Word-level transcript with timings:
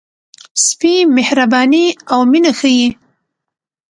سپي 0.65 0.93
مهرباني 1.15 1.85
او 2.11 2.19
مینه 2.31 2.51
ښيي. 2.59 2.87